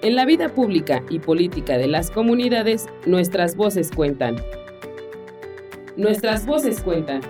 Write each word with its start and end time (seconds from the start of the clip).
En 0.00 0.14
la 0.14 0.24
vida 0.24 0.48
pública 0.50 1.02
y 1.10 1.18
política 1.18 1.76
de 1.76 1.88
las 1.88 2.12
comunidades, 2.12 2.86
nuestras 3.04 3.56
voces 3.56 3.90
cuentan. 3.90 4.36
Nuestras 5.96 6.46
voces 6.46 6.80
cuentan. 6.82 7.20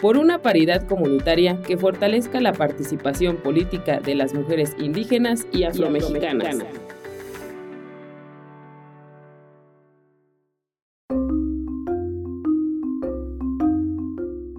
Por 0.00 0.16
una 0.16 0.40
paridad 0.40 0.88
comunitaria 0.88 1.60
que 1.60 1.76
fortalezca 1.76 2.40
la 2.40 2.54
participación 2.54 3.36
política 3.36 4.00
de 4.00 4.14
las 4.14 4.32
mujeres 4.32 4.74
indígenas 4.78 5.46
y 5.52 5.64
afromexicanas. 5.64 6.60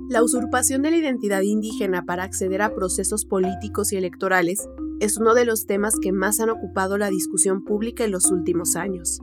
La 0.09 0.21
usurpación 0.21 0.83
de 0.83 0.91
la 0.91 0.97
identidad 0.97 1.41
indígena 1.41 2.03
para 2.05 2.23
acceder 2.23 2.61
a 2.61 2.75
procesos 2.75 3.25
políticos 3.25 3.91
y 3.93 3.97
electorales 3.97 4.67
es 5.01 5.17
uno 5.17 5.33
de 5.33 5.45
los 5.45 5.65
temas 5.65 5.95
que 5.99 6.11
más 6.11 6.39
han 6.39 6.51
ocupado 6.51 6.99
la 6.99 7.09
discusión 7.09 7.63
pública 7.63 8.05
en 8.05 8.11
los 8.11 8.29
últimos 8.31 8.75
años. 8.75 9.19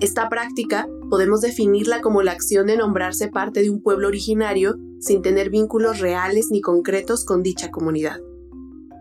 Esta 0.00 0.28
práctica 0.28 0.88
podemos 1.10 1.40
definirla 1.40 2.00
como 2.00 2.22
la 2.22 2.30
acción 2.30 2.68
de 2.68 2.76
nombrarse 2.76 3.28
parte 3.28 3.60
de 3.60 3.70
un 3.70 3.82
pueblo 3.82 4.06
originario 4.06 4.76
sin 5.00 5.20
tener 5.20 5.50
vínculos 5.50 5.98
reales 5.98 6.48
ni 6.52 6.60
concretos 6.60 7.24
con 7.24 7.42
dicha 7.42 7.72
comunidad. 7.72 8.20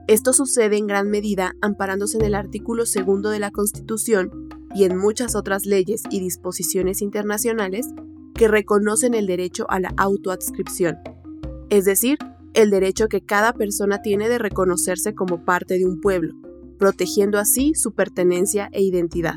Esto 0.07 0.33
sucede 0.33 0.77
en 0.77 0.87
gran 0.87 1.11
medida 1.11 1.53
amparándose 1.61 2.17
en 2.17 2.25
el 2.25 2.33
artículo 2.33 2.87
segundo 2.87 3.29
de 3.29 3.39
la 3.39 3.51
Constitución 3.51 4.49
y 4.73 4.85
en 4.85 4.97
muchas 4.97 5.35
otras 5.35 5.67
leyes 5.67 6.01
y 6.09 6.19
disposiciones 6.19 7.03
internacionales 7.03 7.87
que 8.33 8.47
reconocen 8.47 9.13
el 9.13 9.27
derecho 9.27 9.67
a 9.69 9.79
la 9.79 9.93
autoadscripción, 9.95 10.97
es 11.69 11.85
decir, 11.85 12.17
el 12.53 12.69
derecho 12.69 13.07
que 13.07 13.21
cada 13.21 13.53
persona 13.53 14.01
tiene 14.01 14.29
de 14.29 14.37
reconocerse 14.37 15.13
como 15.13 15.45
parte 15.45 15.77
de 15.77 15.85
un 15.85 16.01
pueblo, 16.01 16.33
protegiendo 16.77 17.37
así 17.37 17.73
su 17.75 17.93
pertenencia 17.93 18.69
e 18.71 18.81
identidad. 18.81 19.35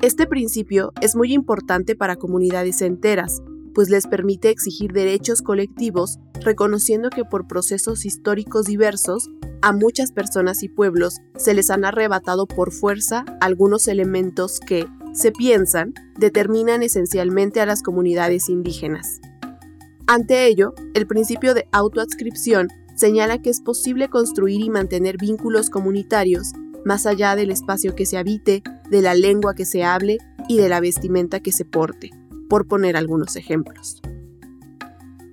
Este 0.00 0.26
principio 0.26 0.92
es 1.00 1.14
muy 1.14 1.32
importante 1.32 1.94
para 1.94 2.16
comunidades 2.16 2.82
enteras, 2.82 3.42
pues 3.74 3.88
les 3.88 4.06
permite 4.06 4.50
exigir 4.50 4.92
derechos 4.92 5.42
colectivos, 5.42 6.18
reconociendo 6.40 7.08
que 7.10 7.24
por 7.24 7.46
procesos 7.46 8.04
históricos 8.04 8.66
diversos, 8.66 9.30
a 9.62 9.72
muchas 9.72 10.10
personas 10.10 10.62
y 10.64 10.68
pueblos 10.68 11.18
se 11.36 11.54
les 11.54 11.70
han 11.70 11.84
arrebatado 11.84 12.46
por 12.46 12.72
fuerza 12.72 13.24
algunos 13.40 13.86
elementos 13.86 14.58
que, 14.58 14.86
se 15.12 15.30
piensan, 15.30 15.94
determinan 16.18 16.82
esencialmente 16.82 17.60
a 17.60 17.66
las 17.66 17.82
comunidades 17.82 18.48
indígenas. 18.48 19.20
Ante 20.12 20.46
ello, 20.46 20.74
el 20.92 21.06
principio 21.06 21.54
de 21.54 21.66
autoadscripción 21.72 22.68
señala 22.94 23.38
que 23.38 23.48
es 23.48 23.62
posible 23.62 24.08
construir 24.08 24.60
y 24.60 24.68
mantener 24.68 25.16
vínculos 25.16 25.70
comunitarios 25.70 26.52
más 26.84 27.06
allá 27.06 27.34
del 27.34 27.50
espacio 27.50 27.94
que 27.94 28.04
se 28.04 28.18
habite, 28.18 28.62
de 28.90 29.00
la 29.00 29.14
lengua 29.14 29.54
que 29.54 29.64
se 29.64 29.84
hable 29.84 30.18
y 30.48 30.58
de 30.58 30.68
la 30.68 30.80
vestimenta 30.80 31.40
que 31.40 31.50
se 31.50 31.64
porte, 31.64 32.10
por 32.50 32.68
poner 32.68 32.98
algunos 32.98 33.36
ejemplos. 33.36 34.02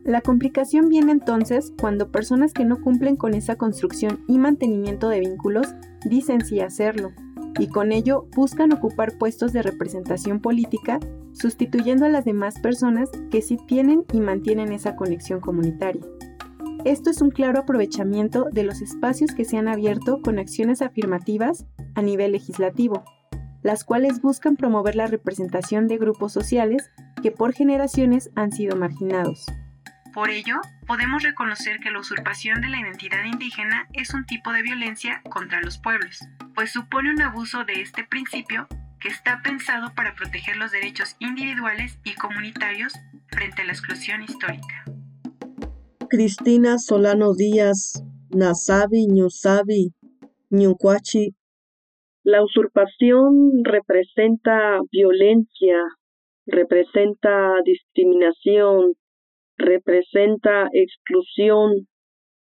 La 0.05 0.21
complicación 0.21 0.87
viene 0.87 1.11
entonces 1.11 1.73
cuando 1.77 2.09
personas 2.09 2.53
que 2.53 2.63
no 2.63 2.81
cumplen 2.81 3.17
con 3.17 3.33
esa 3.33 3.57
construcción 3.57 4.23
y 4.29 4.37
mantenimiento 4.37 5.09
de 5.09 5.19
vínculos 5.19 5.67
dicen 6.05 6.45
sí 6.45 6.61
hacerlo, 6.61 7.11
y 7.59 7.67
con 7.67 7.91
ello 7.91 8.27
buscan 8.33 8.71
ocupar 8.71 9.17
puestos 9.17 9.51
de 9.51 9.61
representación 9.61 10.39
política, 10.39 11.01
sustituyendo 11.39 12.05
a 12.05 12.09
las 12.09 12.25
demás 12.25 12.59
personas 12.59 13.09
que 13.31 13.41
sí 13.41 13.57
tienen 13.67 14.03
y 14.11 14.19
mantienen 14.19 14.71
esa 14.71 14.95
conexión 14.95 15.39
comunitaria. 15.39 16.03
Esto 16.85 17.09
es 17.09 17.21
un 17.21 17.29
claro 17.29 17.59
aprovechamiento 17.59 18.45
de 18.51 18.63
los 18.63 18.81
espacios 18.81 19.31
que 19.31 19.45
se 19.45 19.57
han 19.57 19.67
abierto 19.67 20.21
con 20.21 20.39
acciones 20.39 20.81
afirmativas 20.81 21.65
a 21.95 22.01
nivel 22.01 22.31
legislativo, 22.31 23.03
las 23.63 23.83
cuales 23.83 24.21
buscan 24.21 24.55
promover 24.55 24.95
la 24.95 25.07
representación 25.07 25.87
de 25.87 25.97
grupos 25.97 26.31
sociales 26.31 26.89
que 27.21 27.31
por 27.31 27.53
generaciones 27.53 28.29
han 28.35 28.51
sido 28.51 28.77
marginados. 28.77 29.45
Por 30.13 30.29
ello, 30.29 30.59
podemos 30.87 31.21
reconocer 31.21 31.79
que 31.79 31.91
la 31.91 31.99
usurpación 31.99 32.61
de 32.61 32.69
la 32.69 32.79
identidad 32.79 33.23
indígena 33.25 33.87
es 33.93 34.13
un 34.13 34.25
tipo 34.25 34.51
de 34.51 34.63
violencia 34.63 35.21
contra 35.29 35.61
los 35.61 35.77
pueblos, 35.77 36.27
pues 36.55 36.71
supone 36.71 37.11
un 37.11 37.21
abuso 37.21 37.63
de 37.63 37.81
este 37.81 38.03
principio 38.05 38.67
que 38.99 39.07
está 39.07 39.41
pensado 39.43 39.93
para 39.95 40.15
proteger 40.15 40.57
los 40.57 40.71
derechos 40.71 41.15
individuales 41.19 41.97
y 42.03 42.15
comunitarios 42.15 42.93
frente 43.27 43.61
a 43.61 43.65
la 43.65 43.71
exclusión 43.71 44.21
histórica. 44.23 44.85
Cristina 46.09 46.79
Solano 46.79 47.33
Díaz, 47.33 48.03
Nasabi, 48.31 49.07
Ñusabi, 49.07 49.93
Ñucuachi. 50.49 51.35
La 52.23 52.43
usurpación 52.43 53.63
representa 53.63 54.79
violencia, 54.91 55.77
representa 56.45 57.53
discriminación, 57.63 58.95
representa 59.57 60.67
exclusión 60.73 61.87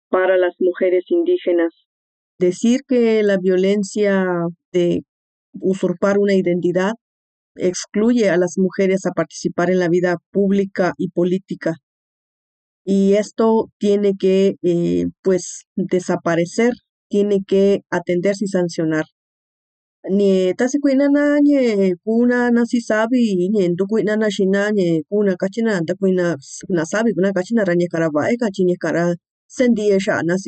para 0.10 0.38
las 0.38 0.56
mujeres 0.60 1.06
indígenas. 1.08 1.74
Decir 2.40 2.82
que 2.88 3.22
la 3.24 3.38
violencia 3.38 4.26
de 4.72 5.04
usurpar 5.54 6.18
una 6.20 6.34
identidad 6.36 6.94
excluye 7.56 8.30
a 8.30 8.38
las 8.38 8.58
mujeres 8.58 9.06
a 9.06 9.12
participar 9.12 9.70
en 9.72 9.80
la 9.80 9.90
vida 9.90 10.18
pública 10.32 10.94
y 10.98 11.10
política. 11.10 11.76
Y 12.86 13.14
esto 13.14 13.70
tiene 13.78 14.14
que, 14.18 14.56
eh, 14.64 15.06
pues, 15.22 15.66
desaparecer, 15.76 16.74
tiene 17.10 17.44
que 17.46 17.82
atenderse 17.90 18.46
y 18.46 18.48
sancionar 18.48 19.06
si 22.66 22.82
sabi 22.82 23.36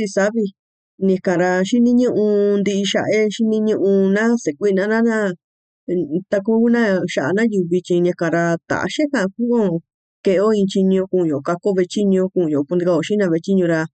sabi 0.08 0.54
nye 1.00 1.18
kara 1.18 1.64
shini 1.66 1.94
nye 1.94 2.08
un 2.08 2.64
di 2.64 2.84
sha 2.86 3.02
e 3.14 3.30
shini 3.30 3.60
nye 3.60 3.76
un 3.76 4.14
na 4.14 4.38
se 4.38 4.54
kuina 4.54 4.88
na 4.88 5.02
na 5.02 5.34
ta 6.30 6.40
kuna 6.46 7.02
sha 7.08 7.32
na 7.34 7.44
yubi 7.44 7.82
chi 7.82 8.00
nye 8.00 8.14
kara 8.14 8.58
ta 8.68 8.86
she 8.88 9.04
ka 9.12 9.26
kuo 9.36 9.80
ke 10.24 10.40
o 10.40 10.52
in 10.54 10.68
chi 10.68 10.84
nyo 10.84 11.08
kun 11.12 11.28
yo 11.28 11.42
ka 11.42 11.56
ko 11.56 11.74
ve 11.74 11.86
chi 11.86 12.06
nyo 12.06 12.30
kun 12.34 12.48
yo 12.50 12.64
kun 12.64 12.80
ga 12.80 12.94
o 12.96 13.02
shina 13.02 13.30
ve 13.30 13.40
chi 13.40 13.54
nyo 13.56 13.68
ra 13.68 13.86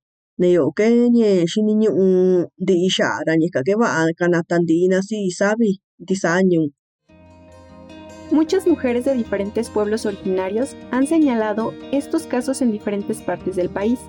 Muchas 8.31 8.67
mujeres 8.67 9.03
de 9.03 9.16
diferentes 9.16 9.69
pueblos 9.69 10.05
originarios 10.05 10.77
han 10.91 11.07
señalado 11.07 11.73
estos 11.91 12.23
casos 12.23 12.61
en 12.61 12.71
diferentes 12.71 13.21
partes 13.21 13.57
del 13.57 13.69
país, 13.69 13.99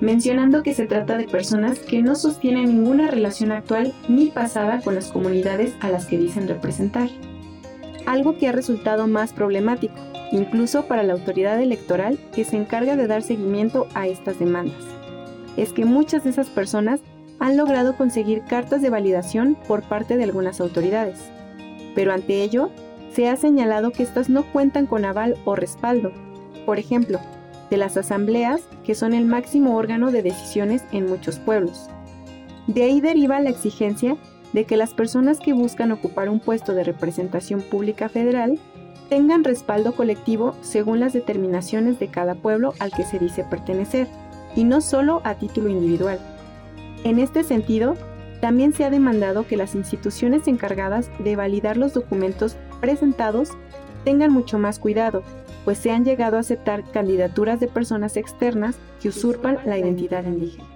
mencionando 0.00 0.62
que 0.62 0.74
se 0.74 0.86
trata 0.86 1.16
de 1.16 1.28
personas 1.28 1.78
que 1.78 2.02
no 2.02 2.14
sostienen 2.14 2.66
ninguna 2.66 3.08
relación 3.08 3.52
actual 3.52 3.92
ni 4.08 4.26
pasada 4.26 4.80
con 4.82 4.94
las 4.94 5.12
comunidades 5.12 5.74
a 5.80 5.90
las 5.90 6.06
que 6.06 6.18
dicen 6.18 6.48
representar, 6.48 7.08
algo 8.06 8.38
que 8.38 8.48
ha 8.48 8.52
resultado 8.52 9.06
más 9.06 9.32
problemático, 9.32 9.94
incluso 10.32 10.86
para 10.86 11.02
la 11.02 11.12
autoridad 11.12 11.60
electoral 11.60 12.18
que 12.32 12.44
se 12.44 12.56
encarga 12.56 12.96
de 12.96 13.06
dar 13.06 13.22
seguimiento 13.22 13.86
a 13.94 14.06
estas 14.06 14.38
demandas 14.38 15.00
es 15.56 15.72
que 15.72 15.84
muchas 15.84 16.24
de 16.24 16.30
esas 16.30 16.48
personas 16.48 17.00
han 17.38 17.56
logrado 17.56 17.96
conseguir 17.96 18.42
cartas 18.44 18.82
de 18.82 18.90
validación 18.90 19.56
por 19.66 19.82
parte 19.82 20.16
de 20.16 20.24
algunas 20.24 20.60
autoridades. 20.60 21.18
Pero 21.94 22.12
ante 22.12 22.42
ello, 22.42 22.70
se 23.12 23.28
ha 23.28 23.36
señalado 23.36 23.90
que 23.90 24.02
estas 24.02 24.28
no 24.28 24.44
cuentan 24.52 24.86
con 24.86 25.04
aval 25.04 25.36
o 25.44 25.56
respaldo. 25.56 26.12
Por 26.66 26.78
ejemplo, 26.78 27.18
de 27.70 27.76
las 27.76 27.96
asambleas, 27.96 28.62
que 28.84 28.94
son 28.94 29.14
el 29.14 29.24
máximo 29.24 29.76
órgano 29.76 30.10
de 30.10 30.22
decisiones 30.22 30.82
en 30.92 31.06
muchos 31.06 31.38
pueblos. 31.38 31.88
De 32.66 32.82
ahí 32.82 33.00
deriva 33.00 33.40
la 33.40 33.50
exigencia 33.50 34.16
de 34.52 34.64
que 34.64 34.76
las 34.76 34.94
personas 34.94 35.38
que 35.38 35.52
buscan 35.52 35.92
ocupar 35.92 36.28
un 36.28 36.40
puesto 36.40 36.74
de 36.74 36.84
representación 36.84 37.60
pública 37.62 38.08
federal 38.08 38.58
tengan 39.08 39.44
respaldo 39.44 39.92
colectivo 39.92 40.54
según 40.60 41.00
las 41.00 41.12
determinaciones 41.12 41.98
de 41.98 42.08
cada 42.08 42.34
pueblo 42.34 42.74
al 42.78 42.92
que 42.92 43.04
se 43.04 43.18
dice 43.18 43.44
pertenecer 43.44 44.06
y 44.54 44.64
no 44.64 44.80
solo 44.80 45.20
a 45.24 45.34
título 45.34 45.68
individual. 45.68 46.18
En 47.04 47.18
este 47.18 47.44
sentido, 47.44 47.96
también 48.40 48.72
se 48.72 48.84
ha 48.84 48.90
demandado 48.90 49.46
que 49.46 49.56
las 49.56 49.74
instituciones 49.74 50.48
encargadas 50.48 51.10
de 51.18 51.36
validar 51.36 51.76
los 51.76 51.92
documentos 51.92 52.56
presentados 52.80 53.50
tengan 54.04 54.32
mucho 54.32 54.58
más 54.58 54.78
cuidado, 54.78 55.22
pues 55.64 55.78
se 55.78 55.90
han 55.90 56.04
llegado 56.04 56.36
a 56.36 56.40
aceptar 56.40 56.90
candidaturas 56.90 57.60
de 57.60 57.68
personas 57.68 58.16
externas 58.16 58.76
que 59.00 59.08
usurpan 59.08 59.58
la 59.66 59.78
identidad 59.78 60.24
indígena. 60.24 60.68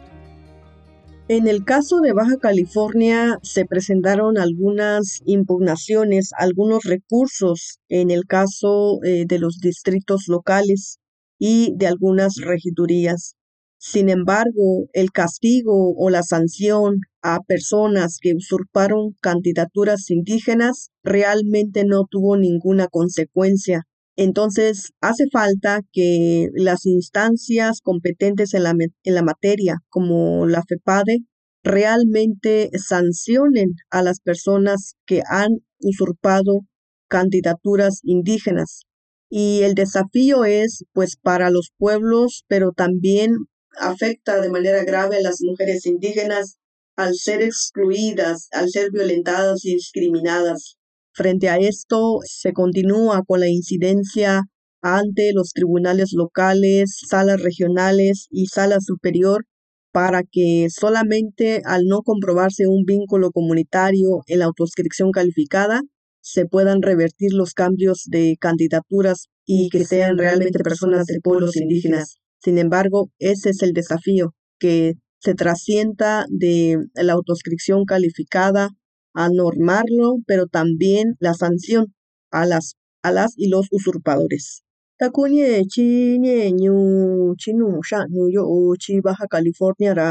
En 1.26 1.48
el 1.48 1.64
caso 1.64 2.00
de 2.00 2.12
Baja 2.12 2.36
California 2.36 3.38
se 3.42 3.64
presentaron 3.64 4.36
algunas 4.36 5.22
impugnaciones, 5.24 6.32
algunos 6.36 6.84
recursos 6.84 7.78
en 7.88 8.10
el 8.10 8.26
caso 8.26 9.02
eh, 9.04 9.24
de 9.26 9.38
los 9.38 9.58
distritos 9.58 10.28
locales 10.28 10.98
y 11.38 11.72
de 11.76 11.86
algunas 11.86 12.36
regidurías 12.36 13.36
Sin 13.78 14.10
embargo, 14.10 14.86
el 14.92 15.12
castigo 15.12 15.94
o 15.96 16.10
la 16.10 16.22
sanción 16.22 17.00
a 17.22 17.40
personas 17.40 18.18
que 18.20 18.34
usurparon 18.34 19.14
candidaturas 19.20 20.10
indígenas 20.10 20.90
realmente 21.02 21.84
no 21.84 22.04
tuvo 22.10 22.36
ninguna 22.36 22.88
consecuencia. 22.88 23.86
Entonces, 24.16 24.92
hace 25.00 25.24
falta 25.32 25.80
que 25.92 26.48
las 26.54 26.86
instancias 26.86 27.80
competentes 27.80 28.54
en 28.54 28.62
la, 28.62 28.70
en 28.70 29.14
la 29.14 29.22
materia, 29.22 29.78
como 29.88 30.46
la 30.46 30.62
FEPADE, 30.62 31.18
realmente 31.64 32.70
sancionen 32.78 33.74
a 33.90 34.02
las 34.02 34.20
personas 34.20 34.94
que 35.06 35.22
han 35.26 35.50
usurpado 35.80 36.60
candidaturas 37.08 38.00
indígenas. 38.02 38.82
Y 39.30 39.62
el 39.62 39.74
desafío 39.74 40.44
es, 40.44 40.84
pues, 40.92 41.16
para 41.20 41.50
los 41.50 41.70
pueblos, 41.76 42.44
pero 42.46 42.72
también 42.72 43.34
afecta 43.78 44.40
de 44.40 44.50
manera 44.50 44.84
grave 44.84 45.16
a 45.16 45.22
las 45.22 45.38
mujeres 45.40 45.86
indígenas 45.86 46.58
al 46.96 47.14
ser 47.16 47.42
excluidas, 47.42 48.48
al 48.52 48.70
ser 48.70 48.90
violentadas 48.92 49.64
y 49.64 49.74
discriminadas. 49.74 50.76
Frente 51.14 51.48
a 51.48 51.58
esto, 51.58 52.18
se 52.24 52.52
continúa 52.52 53.22
con 53.24 53.38
la 53.38 53.48
incidencia 53.48 54.42
ante 54.82 55.32
los 55.32 55.50
tribunales 55.50 56.12
locales, 56.12 56.98
salas 57.08 57.40
regionales 57.40 58.26
y 58.30 58.46
sala 58.46 58.78
superior 58.80 59.46
para 59.92 60.24
que 60.24 60.66
solamente 60.70 61.62
al 61.64 61.84
no 61.86 62.02
comprobarse 62.02 62.66
un 62.66 62.84
vínculo 62.84 63.30
comunitario 63.30 64.22
en 64.26 64.40
la 64.40 64.46
autoscripción 64.46 65.12
calificada, 65.12 65.82
se 66.20 66.46
puedan 66.46 66.82
revertir 66.82 67.32
los 67.32 67.54
cambios 67.54 68.02
de 68.06 68.36
candidaturas 68.40 69.28
y 69.46 69.68
que 69.68 69.84
sean 69.84 70.18
realmente 70.18 70.58
personas 70.64 71.06
de 71.06 71.20
pueblos 71.22 71.54
indígenas. 71.56 72.16
Sin 72.42 72.58
embargo, 72.58 73.08
ese 73.20 73.50
es 73.50 73.62
el 73.62 73.72
desafío, 73.72 74.34
que 74.58 74.94
se 75.20 75.34
trascienda 75.34 76.26
de 76.28 76.76
la 76.94 77.12
autoscripción 77.12 77.84
calificada 77.84 78.70
a 79.14 79.28
normarlo, 79.28 80.18
pero 80.26 80.46
también 80.46 81.14
la 81.20 81.34
sanción 81.34 81.94
a 82.30 82.46
las, 82.46 82.74
a 83.02 83.10
las 83.12 83.32
y 83.36 83.48
los 83.48 83.66
usurpadores. 83.70 84.62
Takunye 84.98 85.64
chi 85.72 86.18
nye 86.22 86.52
ñu 86.52 87.34
chinu 87.40 87.66
sha 87.88 88.00
yo 88.34 88.44
chi 88.82 89.00
Baja 89.00 89.26
California 89.34 89.92
ra 89.94 90.08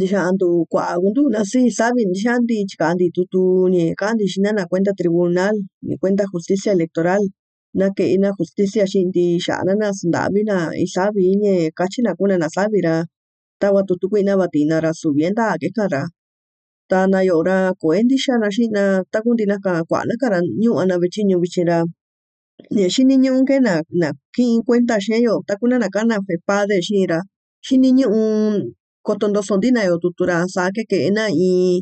Dixantu 0.00 0.48
kuakuntu 0.70 1.22
na 1.34 1.40
sí 1.50 1.60
sabe 1.78 2.00
dixanti 2.12 2.56
chikandi 2.70 3.06
tutu 3.16 3.42
ni 3.72 3.82
kandi 4.00 4.24
xinana 4.32 4.62
cuenta 4.70 4.92
tribunal 5.00 5.54
ni 5.86 5.94
cuenta 6.00 6.24
justicia 6.32 6.70
electoral. 6.76 7.22
Na 7.78 7.86
ke'ena 7.96 8.30
justicia 8.38 8.84
xinti 8.92 9.24
xa'nana 9.46 9.88
snda'vina 9.98 10.56
isavi 10.84 11.24
ñe 11.42 11.54
kachina 11.78 12.10
kuna 12.18 12.36
na 12.42 12.48
savi 12.56 12.80
ra. 12.86 12.96
Tawa 13.60 13.80
tutu 13.88 14.06
kui'na 14.10 14.34
vatina 14.40 14.76
ra 14.84 14.92
suvi 15.00 15.22
ntaa 15.32 15.54
keka 15.62 15.84
ra 15.94 16.02
ta 16.90 16.98
na 17.12 17.18
yo'o 17.28 17.42
ra 17.48 17.58
koe 17.80 17.98
ntixana 18.04 18.48
xi'na 18.56 18.82
taku 19.12 19.28
ntinaka 19.34 19.72
kua'anaka 19.88 20.26
ra 20.32 20.38
ñu'ana 20.62 20.94
ve'e 21.00 21.12
tyiñu 21.14 21.36
vityi 21.42 21.62
ra. 21.70 21.78
Ña 22.76 22.86
xiniñu'u 22.94 23.40
ke 23.48 23.56
na 23.66 23.74
na 24.00 24.08
ki'in 24.34 24.60
kuenta 24.66 24.94
xeeyo 25.04 25.34
taku 25.48 25.64
na 25.70 25.76
nakana 25.82 26.14
FEPADE 26.28 26.76
xi'in 26.86 27.06
ra. 27.12 27.18
Xiniñu'u 27.66 28.20
koto 29.06 29.24
ntosonti 29.28 29.68
na 29.74 29.80
yoo 29.88 29.98
tutu 30.02 30.22
ra 30.30 30.38
saa 30.54 30.70
ke 30.76 30.82
ke'ena 30.90 31.24
in 31.48 31.80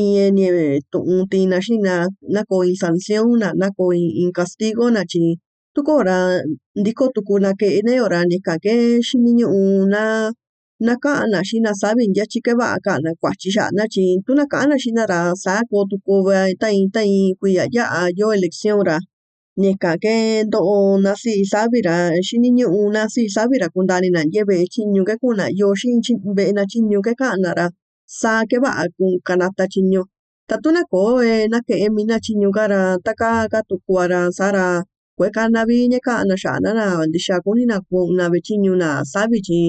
in 0.00 0.34
ñeve 0.38 0.66
tu'un 0.92 1.20
tiin 1.30 1.48
na 1.52 1.58
xi'in 1.64 1.82
na 1.86 1.94
na 2.34 2.40
koo 2.48 2.62
in 2.70 2.76
sanción 2.82 3.26
na 3.42 3.48
na 3.60 3.68
koo 3.76 3.92
in 4.22 4.30
castigo 4.38 4.84
na 4.96 5.02
tyi 5.10 5.26
tu 5.74 5.80
koo 5.88 6.00
ra 6.08 6.18
ntiko 6.80 7.04
tuku 7.14 7.34
nake'en‑yo 7.44 8.04
ra 8.12 8.20
ñaka 8.30 8.54
ke 8.64 8.74
xiniñu'u 9.08 9.60
na 10.80 10.92
na 10.92 10.94
ka'an 11.02 11.30
na 11.34 11.40
xi'in 11.48 11.62
na 11.66 11.72
savi 11.80 12.04
ntyaty 12.06 12.38
keva'a 12.46 12.78
ka'an 12.84 13.02
na 13.02 13.10
kuatyi 13.20 13.50
xa'na 13.56 13.84
tyi 13.92 14.06
tu 14.26 14.30
na 14.38 14.44
ka'an 14.52 14.68
na 14.70 14.76
xi'in 14.82 14.94
na 14.98 15.04
ra 15.12 15.20
saa 15.44 15.62
koo 15.70 15.82
tuku 15.90 16.14
va 16.26 16.38
ta 16.60 16.68
in 16.78 16.86
ta 16.94 17.02
in 17.02 17.34
kuiya 17.40 17.64
ya'a 17.76 18.00
yoo 18.18 18.30
elección 18.38 18.78
ra 18.88 18.96
ñaka 19.62 19.92
ke 20.02 20.14
nto'o 20.46 20.76
na 21.04 21.12
sii 21.22 21.42
savi 21.52 21.78
ra 21.88 21.96
xiniñu'u 22.26 22.80
na 22.94 23.02
sii 23.14 23.26
savi 23.36 23.56
ra 23.62 23.66
kuntani 23.74 24.08
na 24.14 24.20
ntye 24.26 24.42
ve'e 24.48 24.64
tyiñu 24.72 25.02
ke 25.08 25.14
ku'un 25.20 25.36
na 25.40 25.46
yoo 25.60 25.74
xi'in 25.80 25.98
ve'e 26.36 26.52
natyiñu 26.58 26.98
ke 27.06 27.12
ka'an 27.20 27.40
na 27.44 27.50
ra 27.58 27.66
kanata 29.26 29.64
tyiñu 29.72 30.02
ta 30.48 30.54
tu 30.62 30.68
na 30.76 30.82
koo 30.92 31.18
nake'e 31.52 31.86
ra 32.72 32.80
taka 33.06 33.30
ka 33.52 33.60
tuku'a 33.68 34.04
ra 34.12 34.20
sa'ra 34.38 34.64
kue'e 35.18 35.30
kana 35.36 35.60
vi 35.68 35.76
ña 35.92 35.98
ka'an 36.06 36.26
na 36.30 36.36
xa'na 36.42 36.70
na 36.78 36.86
ntixa 37.08 37.36
ve'e 37.44 38.88
savi 39.12 39.38
tyi 39.48 39.62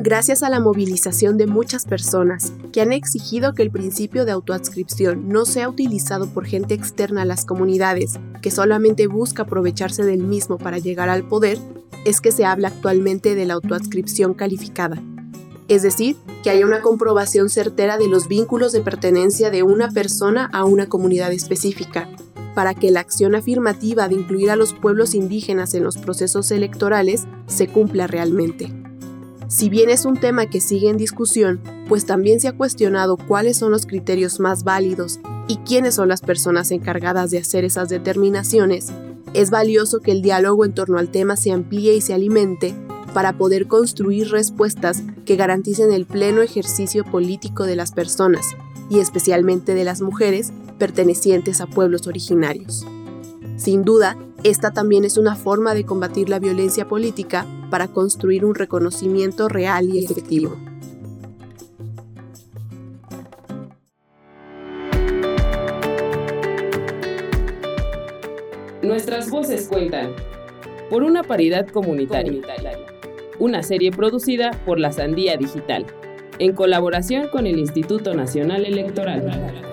Gracias 0.00 0.42
a 0.42 0.48
la 0.48 0.60
movilización 0.60 1.36
de 1.36 1.46
muchas 1.46 1.84
personas 1.84 2.52
que 2.72 2.80
han 2.80 2.92
exigido 2.92 3.52
que 3.52 3.62
el 3.62 3.70
principio 3.70 4.24
de 4.24 4.32
autoadscripción 4.32 5.28
no 5.28 5.44
sea 5.44 5.68
utilizado 5.68 6.32
por 6.32 6.46
gente 6.46 6.74
externa 6.74 7.22
a 7.22 7.26
las 7.26 7.44
comunidades, 7.44 8.14
que 8.40 8.50
solamente 8.50 9.08
busca 9.08 9.42
aprovecharse 9.42 10.04
del 10.04 10.22
mismo 10.22 10.56
para 10.56 10.78
llegar 10.78 11.08
al 11.08 11.26
poder, 11.26 11.58
es 12.04 12.20
que 12.20 12.32
se 12.32 12.44
habla 12.44 12.68
actualmente 12.68 13.34
de 13.34 13.44
la 13.44 13.54
autoadscripción 13.54 14.34
calificada. 14.34 15.02
Es 15.68 15.82
decir, 15.82 16.16
que 16.42 16.48
haya 16.48 16.64
una 16.64 16.80
comprobación 16.80 17.50
certera 17.50 17.98
de 17.98 18.08
los 18.08 18.26
vínculos 18.26 18.72
de 18.72 18.80
pertenencia 18.80 19.50
de 19.50 19.62
una 19.62 19.90
persona 19.90 20.48
a 20.52 20.64
una 20.64 20.88
comunidad 20.88 21.30
específica, 21.32 22.08
para 22.54 22.74
que 22.74 22.90
la 22.90 23.00
acción 23.00 23.34
afirmativa 23.34 24.08
de 24.08 24.14
incluir 24.14 24.50
a 24.50 24.56
los 24.56 24.72
pueblos 24.72 25.14
indígenas 25.14 25.74
en 25.74 25.84
los 25.84 25.98
procesos 25.98 26.50
electorales 26.50 27.26
se 27.46 27.68
cumpla 27.68 28.06
realmente. 28.06 28.72
Si 29.46 29.68
bien 29.68 29.90
es 29.90 30.06
un 30.06 30.18
tema 30.18 30.46
que 30.46 30.60
sigue 30.60 30.88
en 30.88 30.96
discusión, 30.96 31.60
pues 31.86 32.06
también 32.06 32.40
se 32.40 32.48
ha 32.48 32.56
cuestionado 32.56 33.16
cuáles 33.16 33.58
son 33.58 33.70
los 33.70 33.86
criterios 33.86 34.40
más 34.40 34.64
válidos 34.64 35.20
y 35.48 35.58
quiénes 35.58 35.94
son 35.94 36.08
las 36.08 36.22
personas 36.22 36.70
encargadas 36.70 37.30
de 37.30 37.38
hacer 37.38 37.64
esas 37.64 37.88
determinaciones, 37.88 38.88
es 39.34 39.50
valioso 39.50 40.00
que 40.00 40.12
el 40.12 40.22
diálogo 40.22 40.64
en 40.64 40.74
torno 40.74 40.98
al 40.98 41.10
tema 41.10 41.36
se 41.36 41.52
amplíe 41.52 41.94
y 41.94 42.00
se 42.00 42.14
alimente 42.14 42.74
para 43.18 43.32
poder 43.32 43.66
construir 43.66 44.30
respuestas 44.30 45.02
que 45.24 45.34
garanticen 45.34 45.92
el 45.92 46.06
pleno 46.06 46.40
ejercicio 46.40 47.04
político 47.04 47.64
de 47.64 47.74
las 47.74 47.90
personas, 47.90 48.56
y 48.88 49.00
especialmente 49.00 49.74
de 49.74 49.82
las 49.82 50.00
mujeres 50.00 50.52
pertenecientes 50.78 51.60
a 51.60 51.66
pueblos 51.66 52.06
originarios. 52.06 52.86
Sin 53.56 53.82
duda, 53.82 54.16
esta 54.44 54.70
también 54.70 55.04
es 55.04 55.18
una 55.18 55.34
forma 55.34 55.74
de 55.74 55.84
combatir 55.84 56.28
la 56.28 56.38
violencia 56.38 56.86
política 56.86 57.44
para 57.72 57.88
construir 57.88 58.44
un 58.44 58.54
reconocimiento 58.54 59.48
real 59.48 59.88
y 59.92 60.04
efectivo. 60.04 60.56
Nuestras 68.80 69.28
voces 69.28 69.66
cuentan 69.66 70.12
por 70.88 71.02
una 71.02 71.22
paridad 71.22 71.66
comunitaria. 71.68 72.40
Una 73.38 73.62
serie 73.62 73.92
producida 73.92 74.50
por 74.66 74.80
la 74.80 74.90
Sandía 74.92 75.36
Digital, 75.36 75.86
en 76.38 76.54
colaboración 76.54 77.28
con 77.28 77.46
el 77.46 77.58
Instituto 77.58 78.14
Nacional 78.14 78.64
Electoral. 78.64 79.67